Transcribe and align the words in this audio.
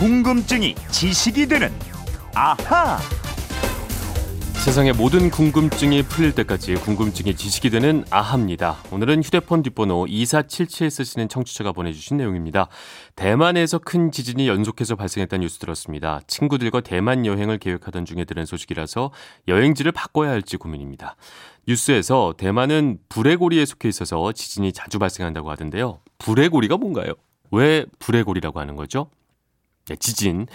궁금증이 0.00 0.76
지식이 0.90 1.46
되는 1.46 1.68
아하. 2.34 2.96
세상의 4.54 4.94
모든 4.94 5.28
궁금증이 5.28 6.04
풀릴 6.04 6.34
때까지 6.34 6.76
궁금증이 6.76 7.36
지식이 7.36 7.68
되는 7.68 8.06
아합니다. 8.08 8.78
오늘은 8.92 9.22
휴대폰 9.22 9.62
뒷번호 9.62 10.06
2477 10.08 10.90
쓰시는 10.90 11.28
청취자가 11.28 11.72
보내주신 11.72 12.16
내용입니다. 12.16 12.68
대만에서 13.14 13.76
큰 13.76 14.10
지진이 14.10 14.48
연속해서 14.48 14.96
발생했다는 14.96 15.42
뉴스 15.42 15.58
들었습니다. 15.58 16.22
친구들과 16.26 16.80
대만 16.80 17.26
여행을 17.26 17.58
계획하던 17.58 18.06
중에 18.06 18.24
들은 18.24 18.46
소식이라서 18.46 19.12
여행지를 19.48 19.92
바꿔야 19.92 20.30
할지 20.30 20.56
고민입니다. 20.56 21.16
뉴스에서 21.68 22.32
대만은 22.38 23.00
불의 23.10 23.36
고리에 23.36 23.66
속해 23.66 23.90
있어서 23.90 24.32
지진이 24.32 24.72
자주 24.72 24.98
발생한다고 24.98 25.50
하던데요. 25.50 26.00
불의 26.16 26.48
고리가 26.48 26.78
뭔가요? 26.78 27.12
왜 27.50 27.84
불의 27.98 28.24
고리라고 28.24 28.60
하는 28.60 28.76
거죠? 28.76 29.10
네, 29.86 29.96
지진. 29.96 30.46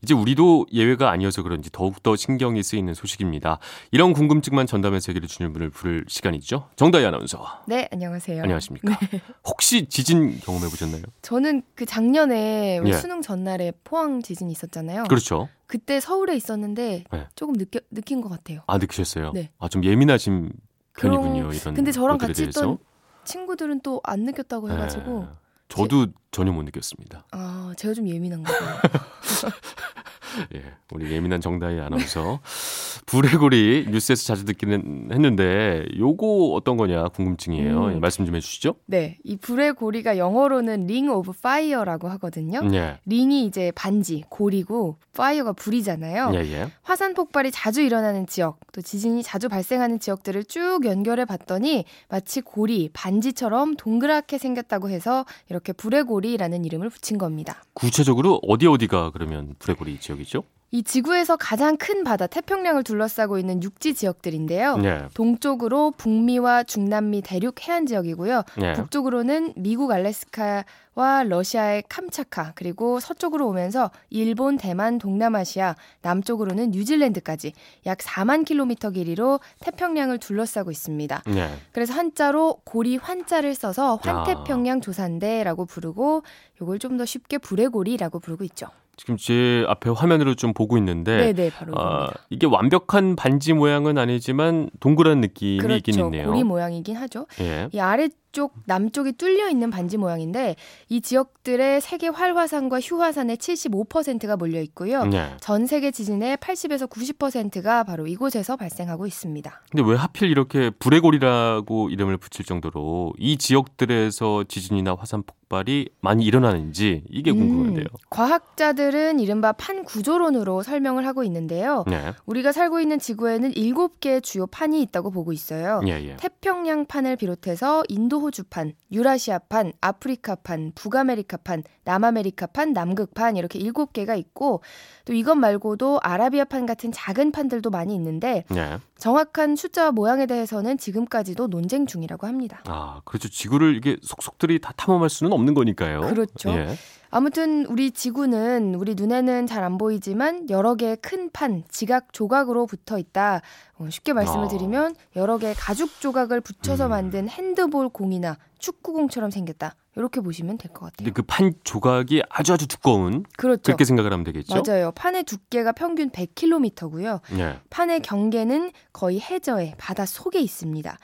이제 0.00 0.14
우리도 0.14 0.66
예외가 0.72 1.10
아니어서 1.10 1.42
그런지 1.42 1.70
더욱더 1.72 2.14
신경이 2.14 2.62
쓰이는 2.62 2.94
소식입니다. 2.94 3.58
이런 3.90 4.12
궁금증만 4.12 4.66
전담해서 4.68 5.10
해결해 5.10 5.26
주는 5.26 5.52
분을 5.52 5.70
부를 5.70 6.04
시간이죠. 6.06 6.68
정다희 6.76 7.04
아나운서. 7.04 7.44
네, 7.66 7.88
안녕하세요. 7.90 8.42
안녕하십니까. 8.44 8.96
네. 9.10 9.20
혹시 9.44 9.88
지진 9.88 10.38
경험해 10.38 10.68
보셨나요? 10.68 11.02
저는 11.22 11.62
그 11.74 11.84
작년에 11.84 12.80
예. 12.84 12.92
수능 12.92 13.22
전날에 13.22 13.72
포항 13.82 14.22
지진이 14.22 14.52
있었잖아요. 14.52 15.04
그렇죠. 15.04 15.48
그때 15.66 15.98
서울에 15.98 16.36
있었는데 16.36 17.02
네. 17.10 17.26
조금 17.34 17.56
느껴, 17.56 17.80
느낀 17.90 18.20
것 18.20 18.28
같아요. 18.28 18.60
아, 18.68 18.78
느끼셨어요? 18.78 19.32
네. 19.32 19.50
아, 19.58 19.68
좀 19.68 19.82
예민하신 19.82 20.52
편이군요. 20.96 21.50
이런 21.52 21.74
근데 21.74 21.90
저랑 21.90 22.18
같이 22.18 22.34
대해서. 22.42 22.60
있던 22.60 22.78
친구들은 23.24 23.80
또 23.80 24.00
안 24.04 24.20
느꼈다고 24.22 24.70
해가지고. 24.70 25.20
네. 25.24 25.28
저도 25.68 26.06
제... 26.06 26.12
전혀 26.30 26.52
못 26.52 26.62
느꼈습니다. 26.62 27.26
아, 27.30 27.72
제가 27.76 27.94
좀 27.94 28.08
예민한가 28.08 28.52
봐요. 28.52 28.80
예, 30.54 30.64
우리 30.92 31.10
예민한 31.12 31.40
정다희 31.40 31.80
아나운서. 31.80 32.40
불의 33.08 33.32
고리 33.38 33.86
뉴스에서 33.90 34.22
자주 34.22 34.44
듣기는 34.44 35.08
했는데 35.10 35.82
요거 35.96 36.52
어떤 36.52 36.76
거냐 36.76 37.08
궁금증이에요. 37.08 37.84
음. 37.86 37.94
예, 37.94 37.98
말씀 37.98 38.26
좀 38.26 38.34
해주시죠. 38.36 38.74
네, 38.84 39.16
이 39.24 39.36
불의 39.36 39.72
고리가 39.72 40.18
영어로는 40.18 40.86
Ring 40.86 41.08
of 41.08 41.32
Fire라고 41.40 42.08
하거든요. 42.08 42.60
예. 42.74 42.98
ring이 43.06 43.46
이제 43.46 43.72
반지, 43.74 44.24
고리고 44.28 44.98
fire가 45.16 45.54
불이잖아요. 45.54 46.32
예, 46.34 46.38
예. 46.52 46.70
화산 46.82 47.14
폭발이 47.14 47.50
자주 47.50 47.80
일어나는 47.80 48.26
지역, 48.26 48.60
또 48.72 48.82
지진이 48.82 49.22
자주 49.22 49.48
발생하는 49.48 50.00
지역들을 50.00 50.44
쭉 50.44 50.80
연결해 50.84 51.24
봤더니 51.24 51.86
마치 52.10 52.42
고리, 52.42 52.90
반지처럼 52.92 53.76
동그랗게 53.76 54.36
생겼다고 54.36 54.90
해서 54.90 55.24
이렇게 55.48 55.72
불의 55.72 56.04
고리라는 56.04 56.66
이름을 56.66 56.90
붙인 56.90 57.16
겁니다. 57.16 57.64
구체적으로 57.72 58.38
어디 58.46 58.66
어디가 58.66 59.12
그러면 59.12 59.54
불의 59.58 59.76
고리 59.76 59.98
지역이죠? 59.98 60.42
이 60.70 60.82
지구에서 60.82 61.36
가장 61.36 61.78
큰 61.78 62.04
바다 62.04 62.26
태평양을 62.26 62.84
둘러싸고 62.84 63.38
있는 63.38 63.62
육지 63.62 63.94
지역들인데요. 63.94 64.76
네. 64.76 65.06
동쪽으로 65.14 65.92
북미와 65.92 66.64
중남미 66.64 67.22
대륙 67.22 67.66
해안 67.66 67.86
지역이고요. 67.86 68.42
네. 68.58 68.74
북쪽으로는 68.74 69.54
미국 69.56 69.90
알래스카와 69.90 71.24
러시아의 71.26 71.84
캄차카 71.88 72.52
그리고 72.54 73.00
서쪽으로 73.00 73.48
오면서 73.48 73.90
일본, 74.10 74.58
대만, 74.58 74.98
동남아시아, 74.98 75.74
남쪽으로는 76.02 76.72
뉴질랜드까지 76.72 77.54
약 77.86 77.98
4만 77.98 78.44
킬로미터 78.44 78.90
길이로 78.90 79.40
태평양을 79.60 80.18
둘러싸고 80.18 80.70
있습니다. 80.70 81.22
네. 81.28 81.48
그래서 81.72 81.94
한자로 81.94 82.60
고리 82.64 82.98
환자를 82.98 83.54
써서 83.54 83.98
환태평양 84.02 84.82
조산대라고 84.82 85.64
부르고 85.64 86.24
이걸 86.60 86.78
좀 86.78 86.98
더 86.98 87.04
쉽게 87.04 87.38
불의고리라고 87.38 88.18
부르고 88.18 88.42
있죠. 88.44 88.66
지금 88.98 89.16
제 89.16 89.64
앞에 89.68 89.90
화면으로 89.90 90.34
좀 90.34 90.52
보고 90.52 90.76
있는데 90.76 91.32
네네, 91.32 91.50
바로 91.50 91.72
아, 91.76 92.10
이게 92.30 92.46
완벽한 92.46 93.14
반지 93.14 93.52
모양은 93.52 93.96
아니지만 93.96 94.70
동그란 94.80 95.20
느낌이 95.20 95.58
그렇죠. 95.58 95.76
있긴 95.76 96.04
있네요. 96.04 96.26
고리 96.26 96.42
모양이긴 96.42 96.96
하죠. 96.96 97.26
예. 97.40 97.68
이 97.72 97.78
아래 97.78 98.08
북쪽 98.28 98.54
남쪽이 98.66 99.12
뚫려 99.12 99.48
있는 99.48 99.70
반지 99.70 99.96
모양인데 99.96 100.56
이 100.88 101.00
지역들의 101.00 101.80
세계 101.80 102.08
활화산과 102.08 102.80
휴화산의 102.80 103.36
75%가 103.36 104.36
몰려 104.36 104.60
있고요. 104.62 105.04
네. 105.04 105.36
전 105.40 105.66
세계 105.66 105.90
지진의 105.90 106.38
80에서 106.38 106.88
90%가 106.88 107.84
바로 107.84 108.06
이곳에서 108.06 108.56
발생하고 108.56 109.06
있습니다. 109.06 109.62
근데 109.70 109.90
왜 109.90 109.96
하필 109.96 110.30
이렇게 110.30 110.70
불의 110.70 111.00
고리라고 111.00 111.90
이름을 111.90 112.16
붙일 112.18 112.44
정도로 112.44 113.14
이 113.18 113.36
지역들에서 113.38 114.44
지진이나 114.48 114.94
화산 114.98 115.22
폭발이 115.22 115.88
많이 116.00 116.24
일어나는지 116.24 117.04
이게 117.08 117.30
음, 117.30 117.38
궁금한데요. 117.38 117.86
음, 117.90 117.98
과학자들은 118.10 119.20
이른바 119.20 119.52
판 119.52 119.84
구조론으로 119.84 120.62
설명을 120.62 121.06
하고 121.06 121.24
있는데요. 121.24 121.84
네. 121.86 122.12
우리가 122.26 122.52
살고 122.52 122.80
있는 122.80 122.98
지구에는 122.98 123.52
7개의 123.52 124.22
주요 124.22 124.46
판이 124.46 124.80
있다고 124.82 125.10
보고 125.10 125.32
있어요. 125.32 125.80
예, 125.86 125.92
예. 126.04 126.16
태평양 126.16 126.86
판을 126.86 127.16
비롯해서 127.16 127.84
인도 127.88 128.17
호주판, 128.18 128.74
유라시아판, 128.92 129.72
아프리카판, 129.80 130.72
북아메리카판, 130.74 131.64
남아메리카판, 131.84 132.72
남극판 132.72 133.36
이렇게 133.36 133.58
일곱 133.58 133.92
개가 133.92 134.14
있고 134.14 134.62
또 135.04 135.12
이것 135.12 135.34
말고도 135.36 136.00
아라비아판 136.02 136.66
같은 136.66 136.92
작은 136.92 137.32
판들도 137.32 137.70
많이 137.70 137.94
있는데 137.94 138.44
네. 138.50 138.78
정확한 138.98 139.56
숫자와 139.56 139.92
모양에 139.92 140.26
대해서는 140.26 140.78
지금까지도 140.78 141.46
논쟁 141.48 141.86
중이라고 141.86 142.26
합니다. 142.26 142.62
아, 142.66 143.00
그렇죠. 143.04 143.28
지구를 143.28 143.76
이게 143.76 143.96
속속들이 144.02 144.60
다 144.60 144.72
탐험할 144.76 145.08
수는 145.08 145.32
없는 145.32 145.54
거니까요. 145.54 146.00
그렇죠. 146.00 146.50
예. 146.50 146.76
아무튼 147.10 147.64
우리 147.66 147.90
지구는 147.90 148.74
우리 148.74 148.94
눈에는 148.94 149.46
잘 149.46 149.58
안 149.68 149.76
보이지만 149.76 150.48
여러 150.50 150.76
개의 150.76 150.96
큰 150.96 151.30
판, 151.30 151.64
지각 151.68 152.12
조각으로 152.12 152.66
붙어 152.66 152.96
있다. 152.98 153.40
어, 153.78 153.88
쉽게 153.90 154.12
말씀을 154.12 154.44
아. 154.44 154.48
드리면 154.48 154.94
여러 155.16 155.36
개의 155.36 155.54
가죽 155.54 156.00
조각을 156.00 156.40
붙여서 156.40 156.86
음. 156.86 156.90
만든 156.90 157.28
핸드볼 157.28 157.88
공이나 157.88 158.38
축구공처럼 158.58 159.30
생겼다. 159.30 159.74
이렇게 159.96 160.20
보시면 160.20 160.58
될 160.58 160.70
것 160.72 160.80
같아요. 160.86 160.96
근데 160.98 161.10
그 161.10 161.22
판 161.22 161.52
조각이 161.64 162.22
아주 162.30 162.52
아주 162.52 162.68
두꺼운 162.68 163.24
그렇죠. 163.36 163.62
그렇게 163.62 163.84
생각을 163.84 164.12
하면 164.12 164.24
되겠죠. 164.24 164.62
맞아요. 164.64 164.92
판의 164.92 165.24
두께가 165.24 165.72
평균 165.72 166.10
100km고요. 166.10 167.20
네. 167.36 167.58
판의 167.70 168.00
경계는 168.00 168.70
거의 168.92 169.20
해저에 169.20 169.74
바다 169.76 170.06
속에 170.06 170.38
있습니다. 170.40 170.96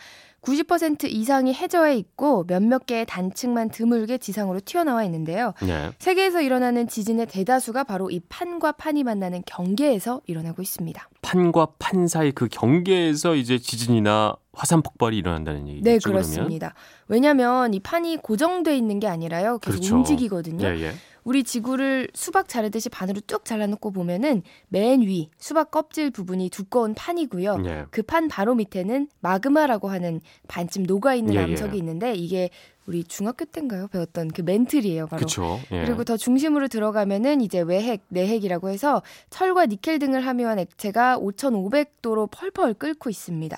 90% 0.44 1.04
이상이 1.10 1.54
해저에 1.54 1.96
있고 1.96 2.44
몇몇 2.46 2.86
개의 2.86 3.06
단층만 3.06 3.70
드물게 3.70 4.18
지상으로 4.18 4.60
튀어나와 4.64 5.04
있는데요. 5.04 5.54
네. 5.62 5.90
세계에서 5.98 6.42
일어나는 6.42 6.86
지진의 6.86 7.26
대다수가 7.26 7.84
바로 7.84 8.10
이 8.10 8.20
판과 8.28 8.72
판이 8.72 9.04
만나는 9.04 9.42
경계에서 9.46 10.20
일어나고 10.26 10.62
있습니다. 10.62 11.08
판과 11.22 11.68
판 11.78 12.06
사이 12.06 12.32
그 12.32 12.48
경계에서 12.48 13.34
이제 13.34 13.58
지진이나 13.58 14.36
화산 14.52 14.82
폭발이 14.82 15.16
일어난다는 15.16 15.66
얘기죠. 15.68 15.84
네, 15.84 15.98
그렇습니다. 15.98 16.74
왜냐하면 17.08 17.74
이 17.74 17.80
판이 17.80 18.18
고정돼 18.18 18.76
있는 18.76 19.00
게 19.00 19.08
아니라요. 19.08 19.58
계속 19.58 19.78
그렇죠. 19.78 19.96
움직이거든요. 19.96 20.66
예, 20.66 20.80
예. 20.80 20.92
우리 21.24 21.42
지구를 21.42 22.08
수박 22.14 22.48
자르듯이 22.48 22.88
반으로 22.88 23.20
뚝 23.26 23.44
잘라놓고 23.44 23.90
보면은 23.90 24.42
맨 24.68 25.04
위 25.04 25.30
수박 25.38 25.70
껍질 25.70 26.10
부분이 26.10 26.50
두꺼운 26.50 26.94
판이고요. 26.94 27.62
예. 27.66 27.84
그판 27.90 28.28
바로 28.28 28.54
밑에는 28.54 29.08
마그마라고 29.20 29.88
하는 29.88 30.20
반쯤 30.48 30.84
녹아 30.84 31.14
있는 31.14 31.34
예, 31.34 31.38
예, 31.38 31.42
암석이 31.42 31.76
있는데 31.78 32.14
이게 32.14 32.50
우리 32.86 33.02
중학교 33.04 33.44
때인가요 33.44 33.88
배웠던 33.88 34.28
그 34.28 34.42
멘틀이에요 34.42 35.06
바로. 35.06 35.20
그쵸, 35.20 35.58
예. 35.72 35.84
그리고 35.84 36.04
더 36.04 36.16
중심으로 36.16 36.68
들어가면은 36.68 37.40
이제 37.40 37.60
외핵, 37.60 38.04
내핵이라고 38.08 38.68
해서 38.68 39.02
철과 39.30 39.66
니켈 39.66 39.98
등을 39.98 40.26
함유한 40.26 40.58
액체가 40.58 41.18
5,500도로 41.18 42.30
펄펄 42.30 42.74
끓고 42.74 43.10
있습니다. 43.10 43.56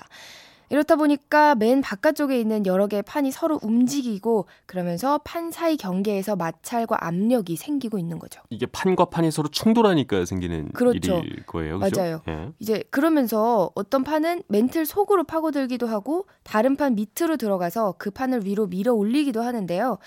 이렇다 0.69 0.95
보니까 0.95 1.55
맨 1.55 1.81
바깥쪽에 1.81 2.39
있는 2.39 2.65
여러 2.65 2.87
개의 2.87 3.03
판이 3.03 3.31
서로 3.31 3.59
움직이고 3.61 4.47
그러면서 4.65 5.19
판 5.23 5.51
사이 5.51 5.77
경계에서 5.77 6.35
마찰과 6.35 7.05
압력이 7.05 7.55
생기고 7.55 7.97
있는 7.97 8.19
거죠. 8.19 8.41
이게 8.49 8.65
판과 8.65 9.05
판이 9.05 9.31
서로 9.31 9.47
충돌하니까 9.49 10.25
생기는 10.25 10.69
그렇죠. 10.73 11.19
일일 11.19 11.45
거예요. 11.45 11.79
그렇죠? 11.79 12.01
맞아요. 12.01 12.21
예. 12.27 12.49
이제 12.59 12.83
그러면서 12.89 13.71
어떤 13.75 14.03
판은 14.03 14.43
멘틀 14.47 14.85
속으로 14.85 15.23
파고들기도 15.23 15.87
하고 15.87 16.25
다른 16.43 16.75
판 16.75 16.95
밑으로 16.95 17.37
들어가서 17.37 17.95
그 17.97 18.11
판을 18.11 18.45
위로 18.45 18.67
밀어 18.67 18.93
올리기도 18.93 19.41
하는데요. 19.41 19.97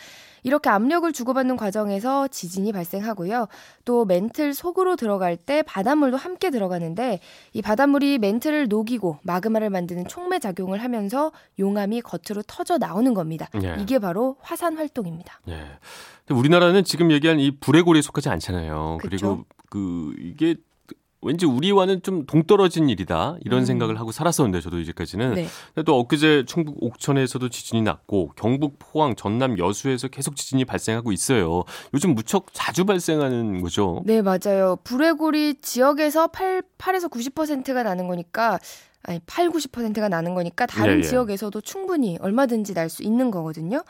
이렇게 0.42 0.70
압력을 0.70 1.10
주고받는 1.12 1.56
과정에서 1.56 2.28
지진이 2.28 2.72
발생하고요. 2.72 3.48
또 3.84 4.04
멘틀 4.04 4.54
속으로 4.54 4.96
들어갈 4.96 5.36
때 5.36 5.62
바닷물도 5.62 6.16
함께 6.16 6.50
들어가는데 6.50 7.20
이 7.52 7.62
바닷물이 7.62 8.18
멘틀을 8.18 8.68
녹이고 8.68 9.18
마그마를 9.22 9.70
만드는 9.70 10.08
촉매 10.08 10.38
작용을 10.38 10.82
하면서 10.82 11.32
용암이 11.58 12.02
겉으로 12.02 12.42
터져 12.46 12.78
나오는 12.78 13.14
겁니다. 13.14 13.48
예. 13.62 13.76
이게 13.80 13.98
바로 13.98 14.36
화산 14.40 14.76
활동입니다. 14.76 15.40
예. 15.48 15.66
우리나라는 16.30 16.84
지금 16.84 17.10
얘기한 17.10 17.40
이 17.40 17.50
불의 17.50 17.82
고리에 17.82 18.02
속하지 18.02 18.28
않잖아요. 18.28 18.98
그쵸? 19.00 19.08
그리고 19.08 19.44
그 19.68 20.14
이게 20.18 20.56
왠지 21.22 21.44
우리와는 21.44 22.02
좀 22.02 22.24
동떨어진 22.24 22.88
일이다 22.88 23.36
이런 23.42 23.60
음. 23.60 23.64
생각을 23.64 24.00
하고 24.00 24.10
살았었는데 24.10 24.60
저도 24.60 24.78
이제까지는 24.80 25.34
네. 25.34 25.48
또 25.84 25.98
엊그제 25.98 26.44
충북 26.46 26.82
옥천에서도 26.82 27.48
지진이 27.48 27.82
났고 27.82 28.32
경북 28.36 28.76
포항 28.78 29.14
전남 29.14 29.58
여수에서 29.58 30.08
계속 30.08 30.36
지진이 30.36 30.64
발생하고 30.64 31.12
있어요. 31.12 31.64
요즘 31.92 32.14
무척 32.14 32.46
자주 32.52 32.84
발생하는 32.84 33.60
거죠. 33.60 34.02
네 34.06 34.22
맞아요. 34.22 34.78
불레고리 34.84 35.60
지역에서 35.60 36.28
8, 36.28 36.62
8에서 36.78 37.10
90%가 37.10 37.82
나는 37.82 38.08
거니까 38.08 38.58
아니 39.02 39.18
8, 39.26 39.48
90%가 39.48 40.08
나는 40.08 40.34
거니까 40.34 40.66
다른 40.66 40.96
예, 40.96 40.98
예. 40.98 41.02
지역에서도 41.02 41.60
충분히 41.62 42.18
얼마든지 42.20 42.74
날 42.74 42.90
수 42.90 43.02
있는 43.02 43.30
거거든요. 43.30 43.82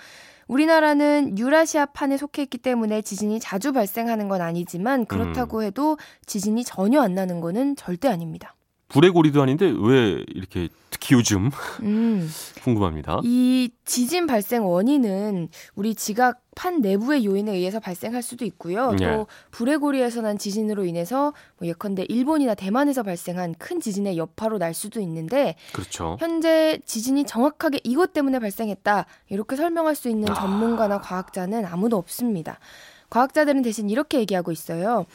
우리나라는 0.46 1.38
유라시아 1.38 1.86
판에 1.86 2.16
속해 2.16 2.42
있기 2.42 2.58
때문에 2.58 3.02
지진이 3.02 3.40
자주 3.40 3.72
발생하는 3.72 4.28
건 4.28 4.40
아니지만 4.40 5.06
그렇다고 5.06 5.58
음. 5.58 5.62
해도 5.62 5.96
지진이 6.26 6.64
전혀 6.64 7.00
안 7.00 7.14
나는 7.14 7.40
거는 7.40 7.76
절대 7.76 8.08
아닙니다. 8.08 8.54
불의 8.90 9.10
고리도 9.10 9.40
아닌데 9.40 9.72
왜 9.76 10.24
이렇게 10.28 10.68
특히 10.90 11.14
요즘 11.14 11.50
음. 11.82 12.30
궁금합니다. 12.62 13.20
이 13.24 13.70
지진 13.84 14.26
발생 14.26 14.66
원인은 14.66 15.48
우리 15.76 15.94
지각 15.94 16.42
판 16.54 16.80
내부의 16.80 17.24
요인에 17.24 17.52
의해서 17.52 17.80
발생할 17.80 18.22
수도 18.22 18.44
있고요. 18.44 18.92
네. 18.92 19.06
또 19.06 19.26
불의 19.52 19.78
고리에서 19.78 20.20
난 20.20 20.36
지진으로 20.36 20.84
인해서 20.84 21.32
뭐 21.58 21.66
예컨대 21.68 22.04
일본이나 22.08 22.54
대만에서 22.54 23.02
발생한 23.02 23.54
큰 23.58 23.80
지진의 23.80 24.18
여파로 24.18 24.58
날 24.58 24.74
수도 24.74 25.00
있는데 25.00 25.54
그렇죠. 25.72 26.16
현재 26.18 26.78
지진이 26.84 27.24
정확하게 27.24 27.80
이것 27.84 28.12
때문에 28.12 28.40
발생했다 28.40 29.06
이렇게 29.30 29.56
설명할 29.56 29.94
수 29.94 30.08
있는 30.08 30.28
아. 30.30 30.34
전문가나 30.34 31.00
과학자는 31.00 31.64
아무도 31.64 31.96
없습니다. 31.96 32.58
과학자들은 33.08 33.62
대신 33.62 33.88
이렇게 33.88 34.18
얘기하고 34.18 34.52
있어요. 34.52 35.06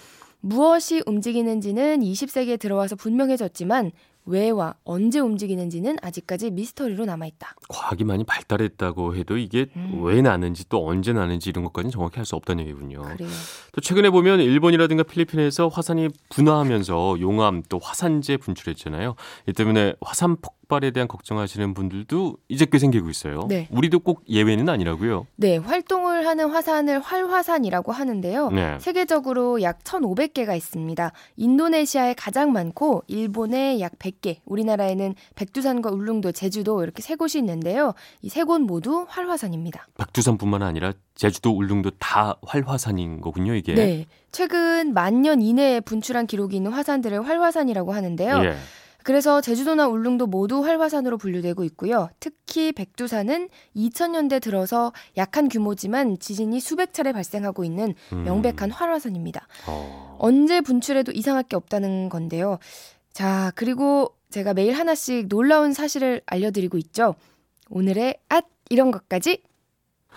무엇이 0.46 1.02
움직이는지는 1.08 2.02
20세기에 2.02 2.60
들어와서 2.60 2.96
분명해졌지만 2.96 3.92
왜와 4.28 4.76
언제 4.84 5.20
움직이는지는 5.20 5.98
아직까지 6.04 6.52
미스터리로 6.52 7.06
남아있다. 7.06 7.56
과학이 7.68 8.04
많이 8.04 8.24
발달했다고 8.24 9.16
해도 9.16 9.38
이게 9.38 9.68
음. 9.76 10.02
왜 10.04 10.22
나는지 10.22 10.70
또 10.70 10.88
언제 10.88 11.14
나는지 11.14 11.50
이런 11.50 11.64
것까지는 11.64 11.92
정확히 11.92 12.18
할수 12.18 12.36
없다는 12.36 12.64
얘기군요. 12.66 13.02
그래요. 13.02 13.30
또 13.72 13.82
최근에 13.82 14.12
보면 14.12 14.40
일본이라든가 14.40 15.02
필리핀에서 15.02 15.68
화산이 15.68 16.10
분화하면서 16.30 17.18
용암 17.22 17.64
또 17.68 17.80
화산재 17.80 18.38
분출했잖아요. 18.38 19.16
이 19.48 19.54
때문에 19.54 19.96
화산 20.02 20.36
폭 20.42 20.65
발에 20.68 20.92
대한 20.92 21.08
걱정하시는 21.08 21.74
분들도 21.74 22.38
이제 22.50 22.66
꽤 22.72 22.80
생기고 22.80 23.10
있어요. 23.10 23.42
네. 23.48 23.68
우리도 23.72 24.00
꼭 24.00 24.24
예외는 24.30 24.68
아니라고요. 24.70 25.28
네, 25.36 25.58
활동을 25.58 26.26
하는 26.28 26.50
화산을 26.50 27.00
활화산이라고 27.00 27.92
하는데요. 27.92 28.50
네. 28.52 28.78
세계적으로 28.80 29.62
약 29.62 29.84
1,500개가 29.84 30.56
있습니다. 30.56 31.12
인도네시아에 31.38 32.14
가장 32.16 32.52
많고 32.52 33.04
일본에 33.08 33.80
약 33.80 33.98
100개, 34.00 34.38
우리나라에는 34.46 35.16
백두산과 35.36 35.92
울릉도, 35.92 36.32
제주도 36.32 36.84
이렇게 36.84 37.02
세 37.02 37.16
곳이 37.16 37.38
있는데요. 37.40 37.94
이 38.22 38.28
세 38.30 38.44
곳 38.44 38.60
모두 38.62 39.06
활화산입니다. 39.08 39.88
백두산뿐만 39.98 40.62
아니라 40.64 40.94
제주도, 41.16 41.52
울릉도 41.56 41.92
다 42.00 42.36
활화산인 42.46 43.22
거군요, 43.22 43.54
이게. 43.56 43.74
네. 43.74 44.06
최근 44.32 44.94
만년 44.94 45.42
이내에 45.42 45.80
분출한 45.80 46.28
기록이 46.28 46.58
있는 46.58 46.72
화산들을 46.74 47.26
활화산이라고 47.26 47.94
하는데요. 47.94 48.44
예. 48.44 48.56
그래서 49.06 49.40
제주도나 49.40 49.88
울릉도 49.88 50.26
모두 50.26 50.66
활화산으로 50.66 51.20
분류되고 51.20 51.64
있고요. 51.66 52.10
특히 52.20 52.72
백두산은 52.72 53.50
2000년대 53.76 54.42
들어서 54.42 54.94
약한 55.16 55.48
규모지만 55.48 56.18
지진이 56.18 56.60
수백 56.60 56.92
차례 56.92 57.14
발생하고 57.14 57.64
있는 57.64 57.94
음. 58.14 58.24
명백한 58.24 58.72
활화산입니다. 58.72 59.48
어. 59.68 60.18
언제 60.20 60.60
분출해도 60.60 61.12
이상할 61.12 61.44
게 61.44 61.56
없다는 61.56 62.10
건데요. 62.10 62.58
자, 63.14 63.52
그리고 63.54 64.16
제가 64.32 64.56
매일 64.56 64.74
하나씩 64.74 65.28
놀라운 65.28 65.74
사실을 65.74 66.22
알려드리고 66.26 66.80
있죠. 66.80 67.14
오늘의 67.70 68.18
앗 68.28 68.46
이런 68.72 68.90
것까지 68.90 69.44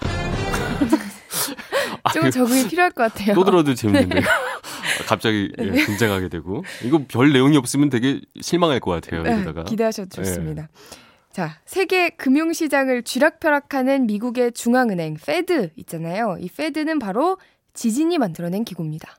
좀 2.14 2.30
적응이 2.30 2.68
필요할 2.68 2.92
것 2.92 3.12
같아요. 3.12 3.34
또 3.34 3.44
들어도 3.44 3.74
재밌는데요. 3.74 4.22
갑자기 5.06 5.52
예, 5.58 5.64
네. 5.64 5.84
등장하게 5.84 6.28
되고 6.28 6.64
이거 6.84 7.02
별 7.06 7.32
내용이 7.32 7.56
없으면 7.56 7.90
되게 7.90 8.20
실망할 8.40 8.80
것 8.80 8.90
같아요. 8.90 9.22
네, 9.22 9.32
여기다가 9.32 9.64
기대하셔도 9.64 10.08
좋습니다. 10.10 10.62
네. 10.62 10.68
자, 11.32 11.60
세계 11.66 12.10
금융시장을 12.10 13.02
쥐락펴락하는 13.02 14.06
미국의 14.06 14.52
중앙은행 14.52 15.18
페드 15.24 15.70
있잖아요. 15.76 16.36
이 16.40 16.48
페드는 16.48 16.98
바로 16.98 17.38
지진이 17.74 18.18
만들어낸 18.18 18.64
기구입니다. 18.64 19.16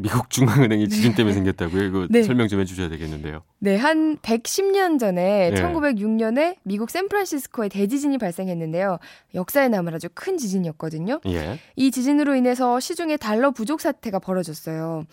미국 0.00 0.30
중앙은행이 0.30 0.88
지진 0.88 1.14
때문에 1.14 1.34
네. 1.34 1.42
생겼다고요? 1.42 1.82
이거 1.82 2.06
네. 2.08 2.22
설명 2.22 2.46
좀 2.46 2.60
해주셔야 2.60 2.88
되겠는데요. 2.88 3.42
네, 3.58 3.76
한 3.76 4.16
110년 4.18 5.00
전에 5.00 5.50
네. 5.50 5.60
1906년에 5.60 6.56
미국 6.62 6.90
샌프란시스코에 6.90 7.68
대지진이 7.68 8.18
발생했는데요. 8.18 8.98
역사에 9.34 9.68
남을 9.68 9.94
아주 9.94 10.08
큰 10.14 10.38
지진이었거든요. 10.38 11.20
예. 11.26 11.58
이 11.74 11.90
지진으로 11.90 12.36
인해서 12.36 12.78
시중에 12.78 13.16
달러 13.16 13.50
부족 13.50 13.80
사태가 13.80 14.20
벌어졌어요. 14.20 15.04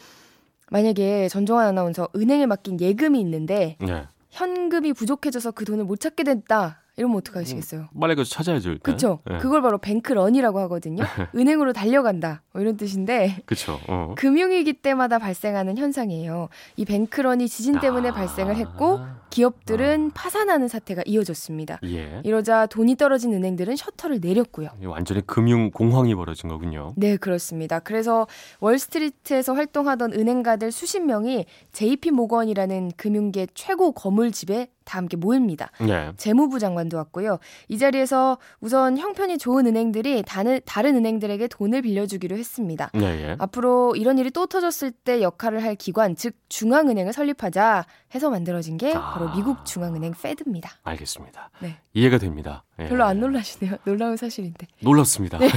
만약에 0.69 1.29
전종환 1.29 1.67
아나운서 1.67 2.07
은행에 2.15 2.45
맡긴 2.45 2.79
예금이 2.79 3.19
있는데 3.21 3.77
네. 3.79 4.03
현금이 4.29 4.93
부족해져서 4.93 5.51
그 5.51 5.65
돈을 5.65 5.85
못 5.85 5.99
찾게 5.99 6.23
됐다. 6.23 6.81
이러면 6.97 7.17
어떡하시겠어요? 7.17 7.87
음, 7.93 7.99
빨리 7.99 8.15
가서 8.15 8.29
찾아야죠. 8.29 8.77
그렇죠. 8.81 9.19
네. 9.25 9.37
그걸 9.39 9.61
바로 9.61 9.77
뱅크런이라고 9.77 10.59
하거든요. 10.61 11.03
은행으로 11.35 11.73
달려간다. 11.73 12.41
뭐 12.53 12.61
이런 12.61 12.77
뜻인데. 12.77 13.41
그렇죠. 13.45 13.79
어. 13.87 14.15
금융위기 14.17 14.73
때마다 14.73 15.19
발생하는 15.19 15.77
현상이에요. 15.77 16.47
이 16.77 16.85
뱅크런이 16.85 17.49
지진 17.49 17.79
때문에 17.79 18.09
아~ 18.09 18.13
발생을 18.13 18.55
했고 18.55 19.01
기업들은 19.29 20.11
아~ 20.11 20.13
파산하는 20.13 20.69
사태가 20.69 21.03
이어졌습니다. 21.05 21.79
예. 21.83 22.21
이러자 22.23 22.67
돈이 22.67 22.95
떨어진 22.95 23.33
은행들은 23.33 23.75
셔터를 23.75 24.19
내렸고요. 24.21 24.69
완전히 24.85 25.25
금융 25.27 25.71
공황이 25.71 26.15
벌어진 26.15 26.49
거군요. 26.49 26.93
네, 26.95 27.17
그렇습니다. 27.17 27.79
그래서 27.79 28.25
월스트리트에서 28.61 29.53
활동하던 29.53 30.13
은행가들 30.13 30.71
수십 30.71 31.01
명이 31.01 31.45
JP 31.73 32.11
모건이라는 32.11 32.91
금융계 32.95 33.47
최고 33.53 33.91
거물집에 33.91 34.67
다 34.85 34.97
함께 34.99 35.17
모입니다. 35.17 35.71
네. 35.81 36.11
재무부 36.15 36.59
장관도 36.59 36.95
왔고요. 36.97 37.39
이 37.67 37.77
자리에서 37.77 38.37
우선 38.61 38.97
형편이 38.97 39.37
좋은 39.37 39.67
은행들이 39.67 40.23
다른, 40.25 40.61
다른 40.65 40.95
은행들에게 40.95 41.47
돈을 41.47 41.81
빌려주기로 41.81 42.37
했습니다. 42.37 42.91
네, 42.93 43.05
예. 43.05 43.35
앞으로 43.39 43.95
이런 43.95 44.17
일이 44.17 44.31
또 44.31 44.45
터졌을 44.45 44.91
때 44.91 45.21
역할을 45.21 45.63
할 45.63 45.75
기관, 45.75 46.15
즉 46.15 46.35
중앙은행을 46.49 47.11
설립하자 47.11 47.85
해서 48.13 48.29
만들어진 48.29 48.77
게 48.77 48.93
아. 48.93 49.13
바로 49.13 49.35
미국 49.35 49.65
중앙은행 49.65 50.13
페드입니다. 50.21 50.71
알겠습니다. 50.83 51.49
네. 51.59 51.77
이해가 51.93 52.17
됩니다. 52.19 52.63
예. 52.79 52.87
별로 52.87 53.03
안 53.03 53.19
놀라시네요. 53.19 53.77
놀라운 53.85 54.15
사실인데. 54.15 54.67
놀랍습니다. 54.81 55.39
네. 55.39 55.49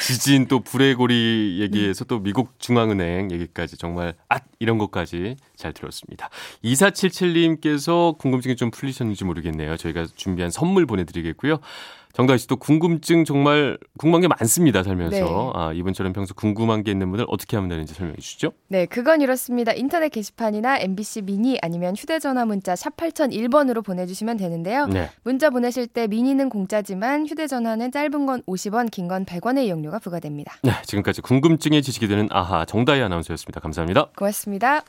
지진 0.00 0.46
또 0.46 0.60
불의 0.60 0.94
고리 0.94 1.58
얘기에서 1.60 2.04
또 2.04 2.18
미국 2.18 2.58
중앙은행 2.58 3.30
얘기까지 3.30 3.76
정말 3.76 4.14
앗 4.28 4.42
이런 4.60 4.78
것까지 4.78 5.36
잘 5.56 5.72
들었습니다. 5.72 6.30
2477님께서 6.64 8.16
궁금증이 8.18 8.56
좀 8.56 8.70
풀리셨는지 8.70 9.24
모르겠네요. 9.24 9.76
저희가 9.76 10.06
준비한 10.16 10.50
선물 10.50 10.86
보내드리겠고요. 10.86 11.58
정다희 12.12 12.38
씨도 12.38 12.56
궁금증 12.56 13.24
정말 13.24 13.78
궁금한 13.96 14.20
게 14.22 14.28
많습니다 14.28 14.82
살면서 14.82 15.16
네. 15.16 15.52
아, 15.54 15.72
이분처럼 15.72 16.12
평소 16.12 16.34
궁금한 16.34 16.82
게 16.82 16.90
있는 16.90 17.10
분들 17.10 17.26
어떻게 17.28 17.56
하면 17.56 17.68
되는지 17.68 17.94
설명해 17.94 18.16
주시죠. 18.18 18.52
네, 18.68 18.86
그건 18.86 19.20
이렇습니다. 19.20 19.72
인터넷 19.72 20.08
게시판이나 20.08 20.78
MBC 20.80 21.22
미니 21.22 21.58
아니면 21.62 21.94
휴대전화 21.96 22.44
문자 22.44 22.74
샵 22.76 22.96
8001번으로 22.96 23.84
보내주시면 23.84 24.36
되는데요. 24.36 24.86
네. 24.86 25.10
문자 25.22 25.50
보내실 25.50 25.86
때 25.86 26.06
미니는 26.06 26.48
공짜지만 26.48 27.26
휴대전화는 27.26 27.92
짧은 27.92 28.26
건 28.26 28.42
50원, 28.42 28.90
긴 28.90 29.08
건 29.08 29.24
100원의 29.24 29.64
이용료가 29.64 30.00
부과됩니다. 30.00 30.52
네, 30.62 30.72
지금까지 30.84 31.22
궁금증에 31.22 31.80
지식이 31.80 32.08
되는 32.08 32.28
아하 32.30 32.64
정다희 32.66 33.00
아나운서였습니다. 33.00 33.60
감사합니다. 33.60 34.08
고맙습니다. 34.16 34.82